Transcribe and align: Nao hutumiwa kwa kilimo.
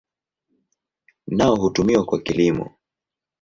Nao 1.27 1.55
hutumiwa 1.55 2.05
kwa 2.05 2.19
kilimo. 2.21 2.75